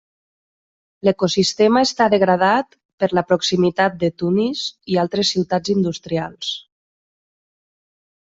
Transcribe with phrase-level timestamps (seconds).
[1.07, 4.63] L'ecosistema està degradat per la proximitat de Tunis
[4.95, 6.51] i altres ciutats industrials.